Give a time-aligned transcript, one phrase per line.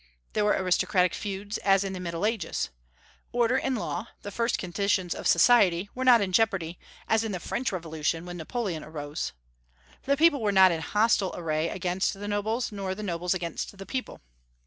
[0.33, 2.69] There were aristocratic feuds, as in the Middle Ages.
[3.31, 7.39] Order and law the first conditions of society were not in jeopardy, as in the
[7.39, 9.31] French Revolution, when Napoleon arose.
[10.05, 13.85] The people were not in hostile array against the nobles, nor the nobles against the
[13.85, 14.21] people.